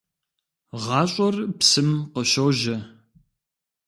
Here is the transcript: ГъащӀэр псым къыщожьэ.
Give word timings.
ГъащӀэр 0.83 1.35
псым 1.59 1.89
къыщожьэ. 2.13 2.77